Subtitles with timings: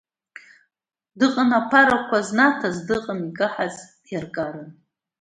[1.17, 3.75] Дыҟан аԥарақәа знаҭаз, дыҟан икаҳаз,
[4.11, 4.69] иаркаран.